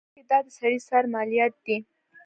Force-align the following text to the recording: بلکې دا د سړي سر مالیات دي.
بلکې 0.07 0.21
دا 0.31 0.37
د 0.45 0.47
سړي 0.57 0.79
سر 0.87 1.03
مالیات 1.13 1.53
دي. 1.65 1.77